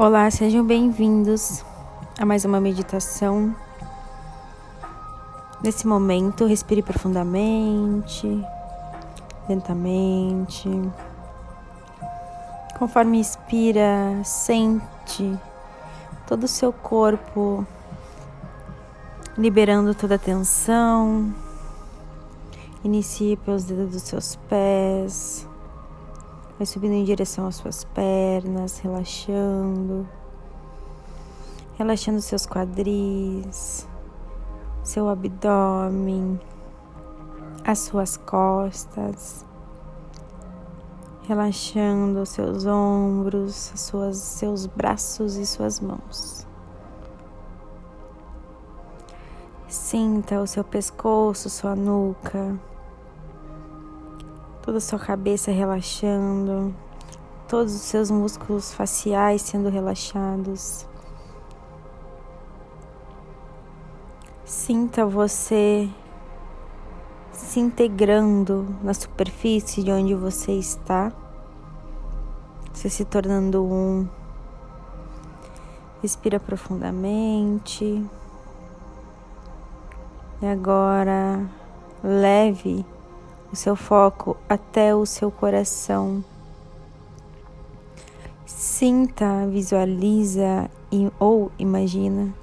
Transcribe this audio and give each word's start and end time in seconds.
Olá, 0.00 0.30
sejam 0.30 0.64
bem-vindos 0.64 1.64
a 2.20 2.24
mais 2.24 2.44
uma 2.44 2.60
meditação. 2.60 3.52
Nesse 5.60 5.88
momento, 5.88 6.46
respire 6.46 6.84
profundamente, 6.84 8.28
lentamente. 9.48 10.70
Conforme 12.78 13.18
inspira, 13.18 14.22
sente 14.22 15.36
todo 16.28 16.44
o 16.44 16.48
seu 16.48 16.72
corpo 16.72 17.66
liberando 19.36 19.96
toda 19.96 20.14
a 20.14 20.18
tensão. 20.18 21.34
Inicie 22.84 23.36
pelos 23.38 23.64
dedos 23.64 23.90
dos 23.90 24.02
seus 24.02 24.36
pés 24.48 25.44
Vai 26.58 26.66
subindo 26.66 26.94
em 26.94 27.04
direção 27.04 27.46
às 27.46 27.54
suas 27.54 27.84
pernas, 27.84 28.80
relaxando. 28.80 30.08
Relaxando 31.76 32.20
seus 32.20 32.48
quadris, 32.48 33.86
seu 34.82 35.08
abdômen, 35.08 36.40
as 37.64 37.78
suas 37.78 38.16
costas. 38.16 39.46
Relaxando 41.28 42.26
seus 42.26 42.66
ombros, 42.66 43.72
suas, 43.76 44.16
seus 44.16 44.66
braços 44.66 45.36
e 45.36 45.46
suas 45.46 45.78
mãos. 45.78 46.44
Sinta 49.68 50.40
o 50.40 50.46
seu 50.48 50.64
pescoço, 50.64 51.48
sua 51.48 51.76
nuca 51.76 52.58
toda 54.68 54.76
a 54.76 54.82
sua 54.82 54.98
cabeça 54.98 55.50
relaxando, 55.50 56.74
todos 57.48 57.74
os 57.74 57.80
seus 57.80 58.10
músculos 58.10 58.70
faciais 58.70 59.40
sendo 59.40 59.70
relaxados. 59.70 60.86
Sinta 64.44 65.06
você 65.06 65.88
se 67.32 67.60
integrando 67.60 68.76
na 68.82 68.92
superfície 68.92 69.82
de 69.82 69.90
onde 69.90 70.14
você 70.14 70.52
está, 70.52 71.10
você 72.70 72.90
se 72.90 73.06
tornando 73.06 73.64
um. 73.64 74.06
Respira 76.02 76.38
profundamente. 76.38 78.04
E 80.42 80.46
agora 80.46 81.48
leve 82.04 82.84
o 83.52 83.56
seu 83.56 83.74
foco 83.76 84.36
até 84.48 84.94
o 84.94 85.06
seu 85.06 85.30
coração. 85.30 86.24
Sinta, 88.44 89.46
visualiza 89.46 90.70
ou 91.18 91.50
imagina 91.58 92.34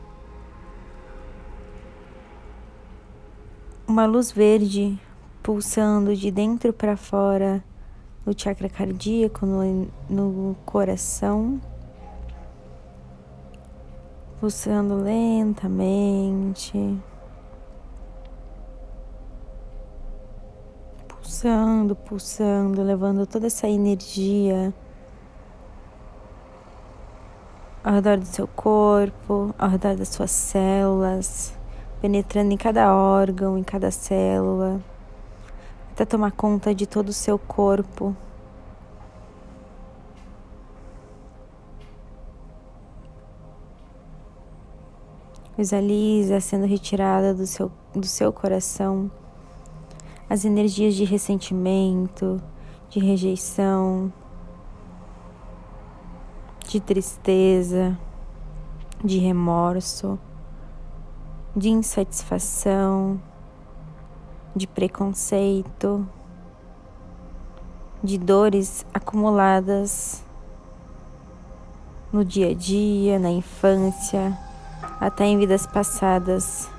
uma 3.88 4.06
luz 4.06 4.32
verde 4.32 5.00
pulsando 5.44 6.16
de 6.16 6.32
dentro 6.32 6.74
para 6.74 6.98
fora 6.98 7.64
no 8.26 8.34
chakra 8.38 8.68
cardíaco, 8.68 9.46
no, 9.46 9.88
no 10.10 10.56
coração, 10.66 11.62
pulsando 14.40 14.96
lentamente. 14.96 16.74
Pulsando, 21.36 21.96
pulsando, 21.96 22.82
levando 22.82 23.28
toda 23.28 23.48
essa 23.48 23.68
energia 23.68 24.74
ao 27.84 27.94
redor 27.96 28.18
do 28.18 28.26
seu 28.26 28.48
corpo, 28.48 29.54
ao 29.58 29.68
redor 29.68 29.98
das 29.98 30.08
suas 30.08 30.32
células, 30.32 31.54
penetrando 32.00 32.54
em 32.54 32.58
cada 32.58 32.96
órgão, 32.96 33.58
em 33.58 33.64
cada 33.64 33.92
célula, 33.92 34.80
até 35.92 36.06
tomar 36.06 36.32
conta 36.32 36.74
de 36.74 36.88
todo 36.88 37.10
o 37.10 37.14
seu 37.14 37.38
corpo. 37.38 38.16
Visualiza 45.58 46.40
sendo 46.40 46.66
retirada 46.66 47.34
do 47.34 47.46
seu, 47.46 47.70
do 47.94 48.06
seu 48.06 48.32
coração 48.32 49.12
as 50.30 50.46
energias 50.46 50.96
de 50.96 51.04
ressentimento, 51.04 52.42
de 52.90 53.00
rejeição, 53.00 54.12
de 56.68 56.80
tristeza, 56.80 57.98
de 59.04 59.20
remorso, 59.20 60.18
de 61.56 61.70
insatisfação, 61.70 63.22
de 64.56 64.66
preconceito, 64.66 66.08
de 68.04 68.18
dores 68.18 68.86
acumuladas 68.94 70.24
no 72.12 72.26
dia 72.26 72.52
a 72.52 72.54
dia, 72.54 73.20
na 73.20 73.30
infância, 73.30 74.38
até 75.00 75.26
em 75.26 75.38
vidas 75.38 75.68
passadas. 75.68 76.70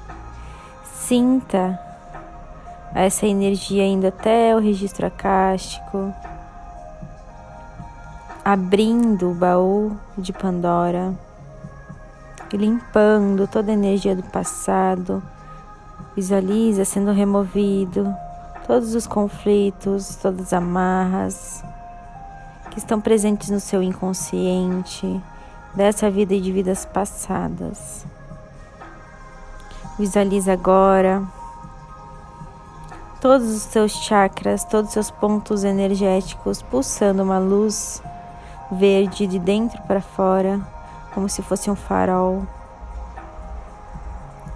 Sinta 0.84 1.85
essa 2.94 3.26
energia 3.26 3.84
indo 3.84 4.06
até 4.06 4.54
o 4.54 4.58
registro 4.58 5.06
acástico, 5.06 6.12
abrindo 8.44 9.30
o 9.30 9.34
baú 9.34 9.96
de 10.16 10.32
Pandora 10.32 11.14
e 12.52 12.56
limpando 12.56 13.46
toda 13.46 13.70
a 13.70 13.74
energia 13.74 14.14
do 14.14 14.22
passado. 14.22 15.22
Visualiza 16.14 16.84
sendo 16.84 17.12
removido 17.12 18.14
todos 18.66 18.94
os 18.94 19.06
conflitos, 19.06 20.16
todas 20.16 20.46
as 20.46 20.52
amarras 20.52 21.64
que 22.70 22.78
estão 22.78 23.00
presentes 23.00 23.50
no 23.50 23.60
seu 23.60 23.82
inconsciente 23.82 25.20
dessa 25.74 26.10
vida 26.10 26.34
e 26.34 26.40
de 26.40 26.52
vidas 26.52 26.86
passadas. 26.86 28.06
Visualiza 29.98 30.52
agora 30.52 31.22
todos 33.26 33.48
os 33.48 33.62
seus 33.62 33.90
chakras, 33.90 34.62
todos 34.62 34.90
os 34.90 34.92
seus 34.92 35.10
pontos 35.10 35.64
energéticos 35.64 36.62
pulsando 36.62 37.24
uma 37.24 37.40
luz 37.40 38.00
verde 38.70 39.26
de 39.26 39.36
dentro 39.40 39.82
para 39.82 40.00
fora, 40.00 40.60
como 41.12 41.28
se 41.28 41.42
fosse 41.42 41.68
um 41.68 41.74
farol, 41.74 42.46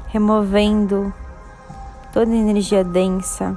removendo 0.07 1.13
toda 2.13 2.31
a 2.31 2.37
energia 2.37 2.85
densa. 2.85 3.57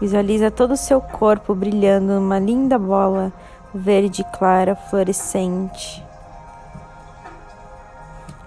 Visualiza 0.00 0.50
todo 0.50 0.72
o 0.72 0.76
seu 0.76 1.00
corpo 1.00 1.54
brilhando 1.54 2.14
numa 2.14 2.40
linda 2.40 2.80
bola 2.80 3.32
verde 3.72 4.24
clara 4.36 4.74
fluorescente. 4.74 6.04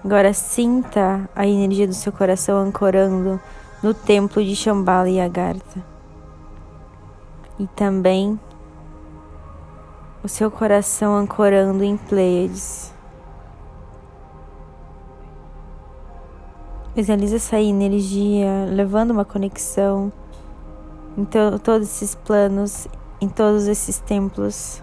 Agora 0.04 0.34
sinta 0.34 1.26
a 1.34 1.46
energia 1.46 1.86
do 1.86 1.94
seu 1.94 2.12
coração 2.12 2.58
ancorando 2.58 3.40
no 3.82 3.92
templo 3.92 4.44
de 4.44 4.54
Shambhala 4.54 5.08
e 5.08 5.20
Agartha. 5.20 5.84
E 7.58 7.66
também 7.66 8.38
o 10.22 10.28
seu 10.28 10.50
coração 10.50 11.16
ancorando 11.16 11.82
em 11.82 11.96
Pleiades. 11.96 12.94
Visualiza 16.94 17.36
essa 17.36 17.58
energia 17.58 18.66
levando 18.70 19.10
uma 19.10 19.24
conexão 19.24 20.12
em 21.16 21.24
to 21.24 21.58
todos 21.58 21.88
esses 21.88 22.14
planos, 22.14 22.86
em 23.20 23.28
todos 23.28 23.66
esses 23.66 23.98
templos, 23.98 24.82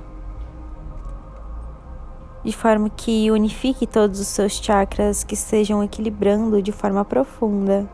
de 2.43 2.51
forma 2.51 2.89
que 2.89 3.31
unifique 3.31 3.87
todos 3.87 4.19
os 4.19 4.27
seus 4.27 4.53
chakras 4.53 5.23
que 5.23 5.35
estejam 5.35 5.83
equilibrando 5.83 6.61
de 6.61 6.71
forma 6.71 7.05
profunda. 7.05 7.87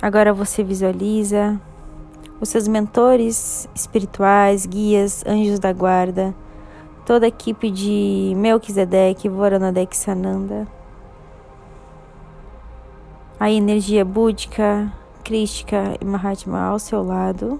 Agora 0.00 0.32
você 0.32 0.62
visualiza 0.62 1.58
os 2.38 2.50
seus 2.50 2.68
mentores 2.68 3.66
espirituais, 3.74 4.66
guias, 4.66 5.24
anjos 5.26 5.58
da 5.58 5.72
guarda, 5.72 6.34
toda 7.06 7.24
a 7.24 7.28
equipe 7.28 7.70
de 7.70 8.34
Melquisedeque, 8.36 9.26
Voranadek 9.26 9.96
Sananda. 9.96 10.68
A 13.40 13.50
energia 13.50 14.04
búdica, 14.04 14.92
crística 15.24 15.96
e 15.98 16.04
Mahatma 16.04 16.60
ao 16.60 16.78
seu 16.78 17.02
lado, 17.02 17.58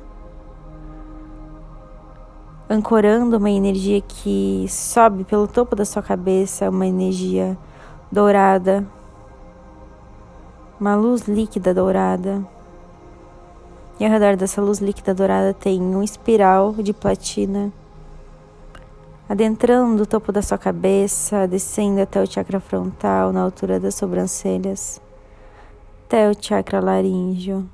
ancorando 2.69 3.39
uma 3.39 3.51
energia 3.51 4.03
que 4.03 4.67
sobe 4.69 5.25
pelo 5.25 5.49
topo 5.49 5.75
da 5.75 5.87
sua 5.87 6.03
cabeça, 6.03 6.69
uma 6.69 6.87
energia 6.87 7.57
dourada, 8.13 8.87
uma 10.79 10.95
luz 10.95 11.23
líquida 11.23 11.73
dourada. 11.73 12.45
E 13.99 14.05
ao 14.05 14.11
redor 14.11 14.37
dessa 14.37 14.61
luz 14.61 14.79
líquida 14.79 15.15
dourada 15.15 15.55
tem 15.55 15.81
um 15.81 16.03
espiral 16.03 16.73
de 16.75 16.93
platina 16.93 17.73
adentrando 19.29 20.05
o 20.05 20.07
topo 20.07 20.31
da 20.31 20.41
sua 20.41 20.57
cabeça, 20.57 21.49
descendo 21.49 22.01
até 22.01 22.23
o 22.23 22.27
chakra 22.27 22.61
frontal, 22.61 23.33
na 23.33 23.43
altura 23.43 23.81
das 23.81 23.95
sobrancelhas, 23.95 25.01
até 26.05 26.31
o 26.31 26.35
chakra 26.39 26.81
laríngeo, 26.81 27.69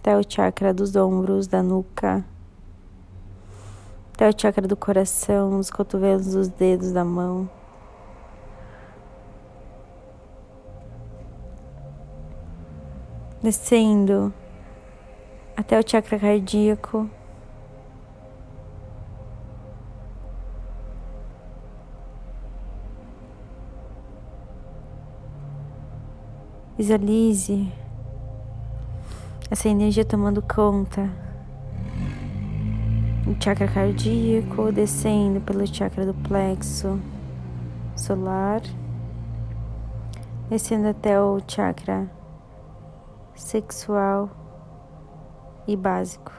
até 0.00 0.16
o 0.16 0.22
chakra 0.26 0.72
dos 0.72 0.94
ombros, 0.94 1.48
da 1.48 1.62
nuca, 1.62 2.24
até 4.14 4.28
o 4.28 4.32
chakra 4.36 4.68
do 4.68 4.76
coração, 4.76 5.56
dos 5.56 5.70
cotovelos, 5.70 6.32
dos 6.32 6.48
dedos 6.48 6.92
da 6.92 7.04
mão. 7.04 7.50
Descendo 13.42 14.32
até 15.56 15.76
o 15.76 15.82
chakra 15.84 16.16
cardíaco. 16.16 17.10
Visualize 26.78 27.68
essa 29.50 29.68
energia 29.68 30.04
tomando 30.04 30.40
conta 30.40 31.10
do 33.24 33.36
chakra 33.42 33.66
cardíaco, 33.66 34.70
descendo 34.70 35.40
pelo 35.40 35.66
chakra 35.66 36.06
do 36.06 36.14
plexo 36.14 37.00
solar, 37.96 38.62
descendo 40.48 40.88
até 40.88 41.20
o 41.20 41.40
chakra 41.46 42.08
sexual 43.42 44.30
e 45.66 45.76
básico, 45.76 46.32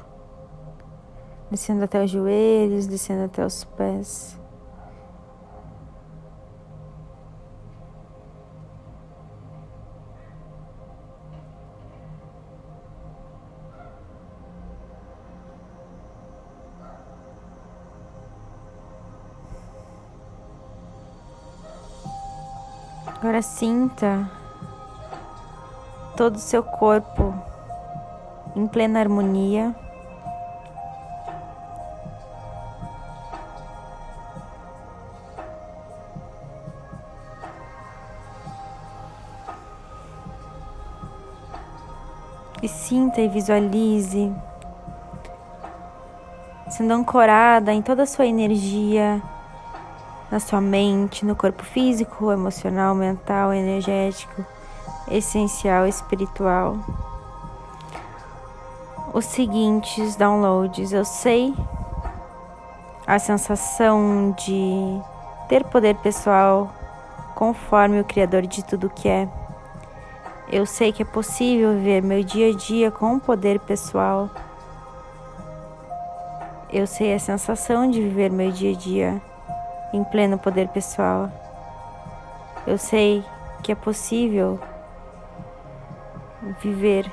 descendo 1.51 1.83
até 1.83 2.03
os 2.03 2.09
joelhos, 2.09 2.87
descendo 2.87 3.25
até 3.25 3.45
os 3.45 3.63
pés. 3.63 4.39
Agora 23.05 23.41
sinta 23.41 24.42
todo 26.15 26.35
o 26.35 26.39
seu 26.39 26.63
corpo 26.63 27.33
em 28.55 28.67
plena 28.67 28.99
harmonia. 28.99 29.75
E 42.61 42.67
sinta 42.67 43.19
e 43.19 43.27
visualize 43.27 44.31
sendo 46.69 46.93
ancorada 46.93 47.71
em 47.71 47.81
toda 47.81 48.03
a 48.03 48.05
sua 48.05 48.25
energia 48.25 49.21
na 50.31 50.39
sua 50.39 50.59
mente, 50.59 51.23
no 51.23 51.35
corpo 51.35 51.63
físico, 51.63 52.31
emocional, 52.31 52.95
mental, 52.95 53.53
energético, 53.53 54.43
essencial, 55.09 55.87
espiritual. 55.87 56.77
Os 59.13 59.25
seguintes 59.25 60.15
downloads. 60.15 60.91
Eu 60.91 61.05
sei 61.05 61.53
a 63.05 63.19
sensação 63.19 64.35
de 64.37 64.99
ter 65.47 65.63
poder 65.65 65.95
pessoal 65.95 66.71
conforme 67.35 67.99
o 67.99 68.05
Criador 68.05 68.43
de 68.43 68.63
tudo 68.63 68.89
que 68.89 69.07
é. 69.07 69.27
Eu 70.51 70.65
sei 70.65 70.91
que 70.91 71.01
é 71.01 71.05
possível 71.05 71.73
viver 71.73 72.01
meu 72.01 72.23
dia 72.23 72.49
a 72.49 72.55
dia 72.55 72.91
com 72.91 73.19
poder 73.19 73.59
pessoal. 73.59 74.29
Eu 76.71 76.87
sei 76.87 77.13
a 77.13 77.19
sensação 77.19 77.89
de 77.89 78.01
viver 78.01 78.31
meu 78.31 78.51
dia 78.51 78.71
a 78.71 78.75
dia 78.75 79.21
em 79.93 80.03
pleno 80.03 80.37
poder 80.37 80.67
pessoal. 80.69 81.29
Eu 82.65 82.77
sei 82.77 83.23
que 83.61 83.71
é 83.71 83.75
possível 83.75 84.59
viver 86.61 87.09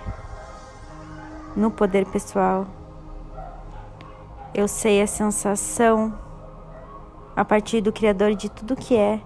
no 1.57 1.71
poder 1.71 2.07
pessoal. 2.07 2.67
Eu 4.53 4.67
sei 4.67 5.01
a 5.01 5.07
sensação 5.07 6.13
a 7.37 7.45
partir 7.45 7.81
do 7.81 7.93
Criador 7.93 8.35
de 8.35 8.51
tudo 8.51 8.75
que 8.75 8.97
é 8.97 9.21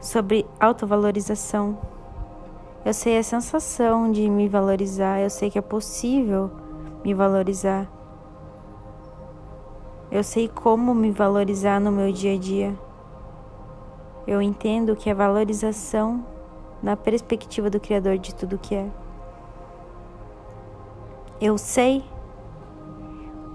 sobre 0.00 0.46
autovalorização. 0.60 1.78
Eu 2.84 2.94
sei 2.94 3.18
a 3.18 3.22
sensação 3.22 4.12
de 4.12 4.28
me 4.28 4.48
valorizar, 4.48 5.20
eu 5.20 5.30
sei 5.30 5.50
que 5.50 5.58
é 5.58 5.62
possível 5.62 6.50
me 7.04 7.14
valorizar. 7.14 7.86
Eu 10.10 10.22
sei 10.22 10.48
como 10.48 10.94
me 10.94 11.10
valorizar 11.10 11.80
no 11.80 11.92
meu 11.92 12.12
dia 12.12 12.34
a 12.34 12.38
dia. 12.38 12.74
Eu 14.26 14.40
entendo 14.40 14.94
que 14.96 15.10
é 15.10 15.14
valorização 15.14 16.24
na 16.82 16.96
perspectiva 16.96 17.68
do 17.68 17.80
Criador 17.80 18.18
de 18.18 18.34
tudo 18.34 18.58
que 18.58 18.74
é. 18.74 18.88
Eu 21.40 21.56
sei 21.56 22.04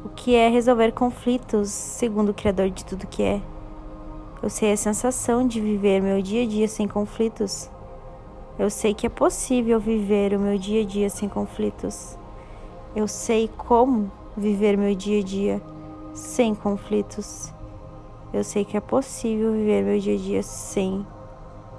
o 0.06 0.10
que 0.10 0.36
é 0.36 0.50
resolver 0.50 0.92
conflitos 0.92 1.70
segundo 1.70 2.30
o 2.30 2.34
Criador 2.34 2.70
de 2.70 2.86
tudo 2.86 3.08
que 3.08 3.24
é. 3.24 3.42
Eu 4.42 4.50
sei 4.50 4.74
a 4.74 4.78
sensação 4.78 5.48
de 5.48 5.62
viver 5.62 6.02
meu 6.02 6.22
dia 6.22 6.44
a 6.44 6.48
dia 6.48 6.68
sem 6.68 6.88
conflitos. 6.88 7.70
Eu 8.60 8.70
sei 8.70 8.94
que 8.94 9.06
é 9.08 9.10
possível 9.10 9.80
viver 9.80 10.34
o 10.34 10.40
meu 10.40 10.58
dia 10.58 10.84
a 10.84 10.86
dia 10.86 11.10
sem 11.10 11.28
conflitos. 11.28 12.18
Eu 12.96 13.08
sei 13.08 13.50
como 13.58 14.12
viver 14.38 14.78
meu 14.78 14.94
dia 14.94 15.22
a 15.22 15.24
dia 15.24 15.62
sem 16.14 16.54
conflitos. 16.54 17.54
Eu 18.34 18.44
sei 18.44 18.66
que 18.66 18.78
é 18.78 18.82
possível 18.82 19.52
viver 19.52 19.84
meu 19.84 20.00
dia 20.00 20.16
a 20.16 20.18
dia 20.18 20.44
sem 20.44 21.06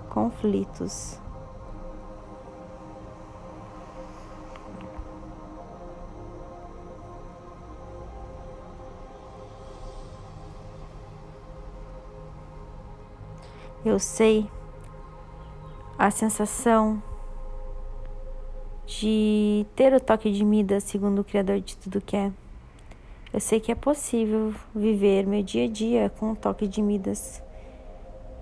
conflitos. 0.08 1.23
Eu 13.84 13.98
sei 13.98 14.48
a 15.98 16.10
sensação 16.10 17.02
de 18.86 19.66
ter 19.76 19.92
o 19.92 20.00
toque 20.00 20.32
de 20.32 20.42
Midas, 20.42 20.84
segundo 20.84 21.18
o 21.18 21.24
Criador 21.24 21.60
de 21.60 21.76
tudo 21.76 22.00
que 22.00 22.16
é. 22.16 22.32
Eu 23.30 23.40
sei 23.40 23.60
que 23.60 23.70
é 23.70 23.74
possível 23.74 24.54
viver 24.74 25.26
meu 25.26 25.42
dia 25.42 25.66
a 25.66 25.68
dia 25.68 26.10
com 26.18 26.32
o 26.32 26.36
toque 26.36 26.66
de 26.66 26.80
Midas. 26.80 27.42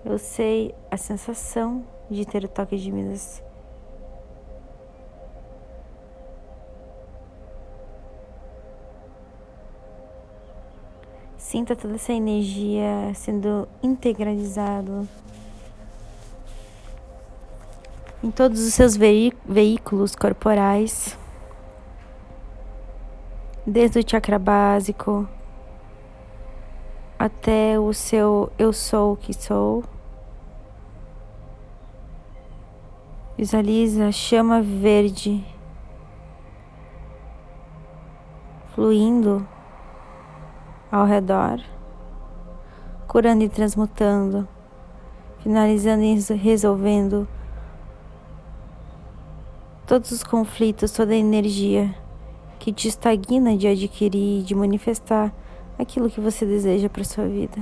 Eu 0.04 0.16
sei 0.16 0.72
a 0.88 0.96
sensação 0.96 1.84
de 2.08 2.25
ter 2.25 2.44
o 2.44 2.49
toque 2.49 2.76
de 2.76 2.92
Midas. 2.92 3.42
Sinta 11.37 11.75
toda 11.75 11.96
essa 11.96 12.12
energia 12.12 13.12
sendo 13.14 13.68
integralizado 13.82 15.08
em 18.23 18.31
todos 18.31 18.61
os 18.61 18.75
seus 18.75 18.97
veículos 18.97 20.14
corporais 20.14 21.19
desde 23.67 23.99
o 23.99 24.09
chakra 24.09 24.38
básico 24.38 25.29
até 27.19 27.79
o 27.79 27.93
seu 27.93 28.50
eu 28.59 28.73
sou 28.73 29.12
o 29.12 29.17
que 29.17 29.33
sou. 29.33 29.85
Visualiza 33.38 34.09
a 34.09 34.12
chama 34.12 34.61
verde 34.61 35.45
fluindo 38.75 39.47
ao 40.91 41.07
redor, 41.07 41.61
curando 43.07 43.45
e 43.45 43.49
transmutando, 43.49 44.49
finalizando 45.43 46.02
e 46.02 46.35
resolvendo 46.35 47.29
todos 49.92 50.11
os 50.11 50.25
conflitos, 50.25 50.90
toda 50.90 51.12
a 51.12 51.16
energia 51.16 51.94
que 52.58 52.72
te 52.72 52.88
estagna 52.88 53.54
de 53.58 53.68
adquirir, 53.68 54.42
de 54.42 54.54
manifestar 54.54 55.30
aquilo 55.78 56.08
que 56.08 56.18
você 56.18 56.46
deseja 56.46 56.88
para 56.88 57.04
sua 57.04 57.26
vida. 57.26 57.58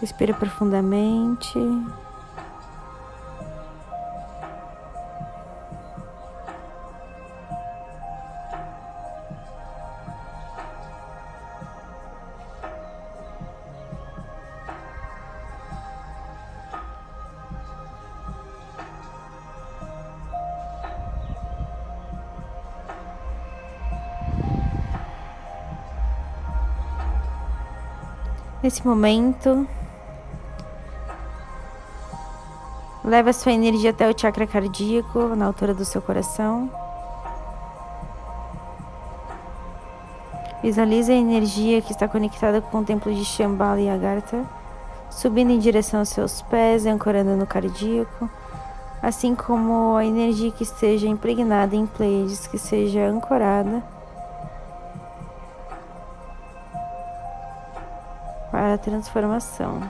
Respira 0.00 0.32
profundamente. 0.32 1.58
Nesse 28.62 28.86
momento, 28.86 29.66
leva 33.04 33.32
sua 33.32 33.50
energia 33.50 33.90
até 33.90 34.08
o 34.08 34.16
chakra 34.16 34.46
cardíaco, 34.46 35.34
na 35.34 35.46
altura 35.46 35.74
do 35.74 35.84
seu 35.84 36.00
coração. 36.00 36.70
Visualize 40.62 41.10
a 41.10 41.16
energia 41.16 41.82
que 41.82 41.90
está 41.90 42.06
conectada 42.06 42.60
com 42.60 42.78
o 42.78 42.84
templo 42.84 43.12
de 43.12 43.24
Shambhala 43.24 43.80
e 43.80 43.90
Agartha, 43.90 44.44
subindo 45.10 45.50
em 45.50 45.58
direção 45.58 45.98
aos 45.98 46.10
seus 46.10 46.40
pés, 46.42 46.86
ancorando 46.86 47.36
no 47.36 47.44
cardíaco, 47.44 48.30
assim 49.02 49.34
como 49.34 49.96
a 49.96 50.06
energia 50.06 50.52
que 50.52 50.62
esteja 50.62 51.08
impregnada 51.08 51.74
em 51.74 51.84
Pleiades, 51.84 52.46
que 52.46 52.58
seja 52.58 53.08
ancorada 53.08 53.82
para 58.72 58.74
a 58.74 58.78
transformação. 58.78 59.80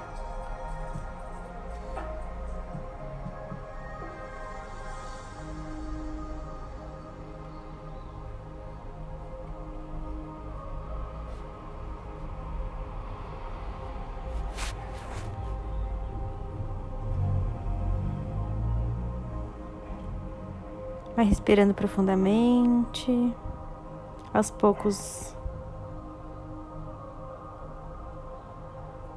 Vai 21.14 21.26
respirando 21.26 21.74
profundamente. 21.74 23.32
Aos 24.34 24.50
poucos, 24.50 25.36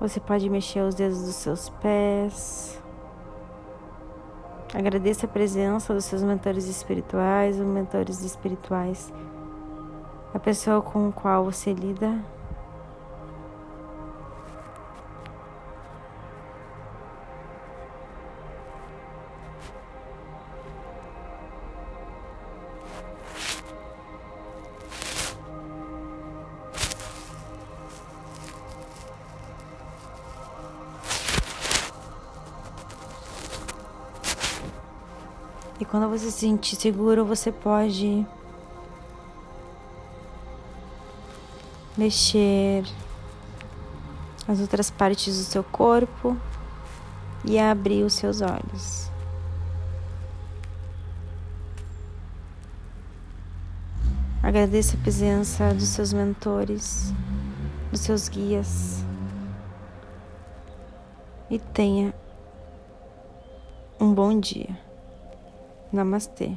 você 0.08 0.20
pode 0.20 0.48
mexer 0.50 0.82
os 0.82 0.94
dedos 0.94 1.24
dos 1.24 1.36
seus 1.36 1.70
pés. 1.70 2.80
Agradeça 4.74 5.26
a 5.26 5.30
presença 5.30 5.94
dos 5.94 6.06
seus 6.06 6.22
mentores 6.22 6.68
espirituais 6.68 7.60
ou 7.60 7.66
mentores 7.66 8.22
espirituais, 8.22 9.12
a 10.34 10.38
pessoa 10.38 10.82
com 10.82 11.10
a 11.10 11.12
qual 11.12 11.46
você 11.46 11.74
lida 11.74 12.20
quando 35.96 36.10
você 36.10 36.30
se 36.30 36.40
sentir 36.40 36.76
seguro, 36.76 37.24
você 37.24 37.54
pode 37.54 38.28
mexer 41.98 42.84
as 44.46 44.60
outras 44.60 44.92
partes 44.92 45.38
do 45.38 45.44
seu 45.46 45.64
corpo 45.64 46.36
e 47.46 47.58
abrir 47.58 48.04
os 48.04 48.12
seus 48.12 48.42
olhos. 48.42 49.10
Agradeça 54.44 54.98
a 54.98 55.00
presença 55.00 55.74
dos 55.74 55.88
seus 55.88 56.12
mentores, 56.12 57.14
dos 57.90 58.02
seus 58.02 58.28
guias 58.28 59.02
e 61.50 61.58
tenha 61.58 62.14
um 63.98 64.14
bom 64.14 64.38
dia. 64.38 64.85
नमस्ते 65.96 66.48